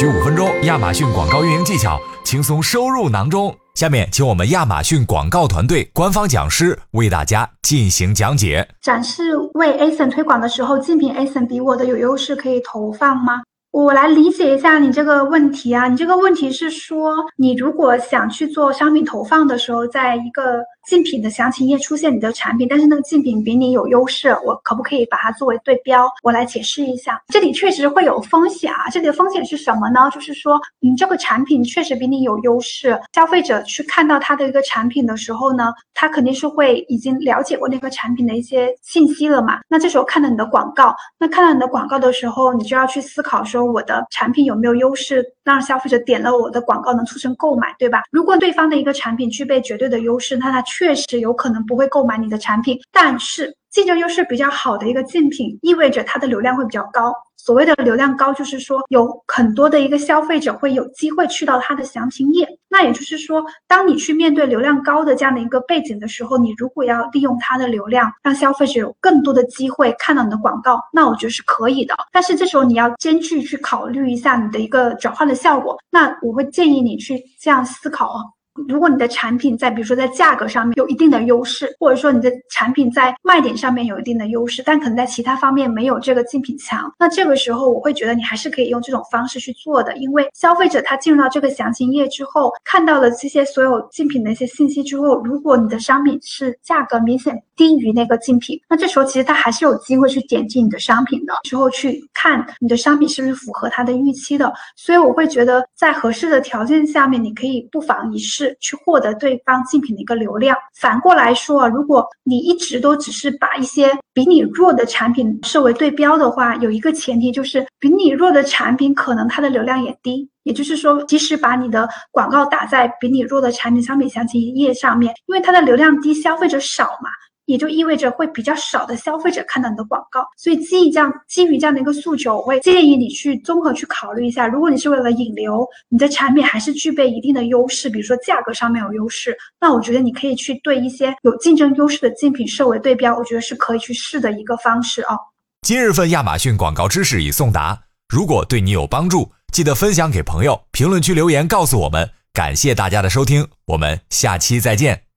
[0.00, 3.54] 需五分钟，亚马逊广告运营技巧轻松收入囊中。
[3.74, 8.66] 下面，请我们亚马逊广告团队官方讲师为大家进行讲解。
[8.80, 13.42] 展示为 ASIN 推广的时候，竞品 ASIN 比我的有优势，可以投放吗？
[13.72, 26.10] 我来理解一下你这个问题啊，你这个问题是说，你如果想去做商品投放的时候，在一个竞品的详情页出现你的产品，但是那个竞品比你有优势，我可不可以把它作为对标？
[26.24, 28.88] 我来解释一下，这里确实会有风险啊。
[28.90, 30.10] 这里的风险是什么呢？
[30.12, 39.60] 就是说，你这个产品确实比你有优势，消费者去看到它的一个产品的时候呢，他肯定是会已经了解过那个产品的一些信息了嘛。
[39.68, 43.59] 那这时候看到你的广告，那看到你的广告的时候，你就要去思考说。
[43.64, 48.02] 我的产品有没有优势，让消费者点了我的广告能促成购买，对吧？
[48.10, 53.56] 如果对方的一个产品具备绝对的优势，那他确实有可能不会购买你的产品，但是。
[53.70, 57.12] 竞争优势比较好的一个竞品，意味着它的流量会比较高。
[57.36, 62.46] 所谓的流量高，就是说有很多的一个消费者会有机会去到它的详情页。
[62.68, 71.94] 那也就是说，当你去面对流量高的这样的一个背景的时候，你如果要利用它的流量，让消费者有更多的机会看到你的广告，那我觉得是可以的。
[72.12, 75.78] 但是这时候你要兼具去考虑一下你的一个转换的效果。
[75.88, 78.20] 那我会建议你去这样思考啊。
[78.68, 104.50] 如果你的产品在比如说在价格上面有一定的优势，或者说你的产品在卖点上面有一定的优势，但可能在其他方面没有这个竞品强，那这个时候我会觉得你还是可以用这种方式去做的，因为消费者他进入到这个详情页之后，看到了这些所有竞品的一些信息之后，如果你的商品是价格明显低于那个竞品，那这时候其实他还是有机会去点击你的商品的，之后去看你的商品是不是符合他的预期的。
[104.76, 108.56] 所以我会觉得在合适的条件下面，你可以不妨一试。
[108.62, 110.56] 去获得对方竞品的一个流量。
[110.78, 120.26] 反过来说啊，如果你一直都只是把一些比你弱的产品设为对标的话，有一个前提就是比你弱的产品可能它的流量也低。
[120.44, 127.10] 也就是说，即使把你的广告打在比你弱的产品商品详情页上面，因为它的流量低，消费者少嘛。
[127.50, 134.46] 也就意味着会比较少的消费者看到你的广告，所以基于这样基于这样的一个诉求，我会建议你去综合去考虑一下。
[134.46, 145.16] 如果你是为了引流，你的产品还是具备一定的优势，比如说价格上面有优势，那我觉得你可以去对一些有竞争优势的竞品设为对标，我觉得是可以去试的一个方式啊。
[145.62, 147.78] 今日份亚马逊广告知识已送达，
[148.08, 152.08] 如果对你有帮助，记得分享给朋友，评论区留言告诉我们。
[152.32, 155.09] 感谢大家的收听，我们下期再见。